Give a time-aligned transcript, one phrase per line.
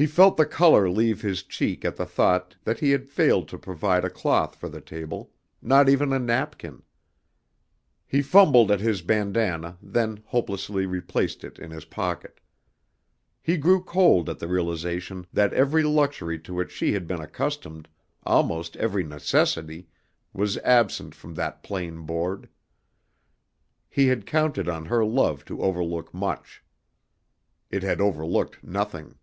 [0.00, 3.58] He felt the color leave his cheek at the thought that he had failed to
[3.58, 6.84] provide a cloth for the table, not even a napkin.
[8.06, 12.38] He fumbled at his bandana, then hopelessly replaced it in his pocket.
[13.42, 17.88] He grew cold at the realization that every luxury to which she had been accustomed,
[18.22, 19.88] almost every necessity,
[20.32, 22.48] was absent from that plain board.
[23.90, 26.62] He had counted on her love to overlook much.
[27.68, 29.16] It had overlooked nothing.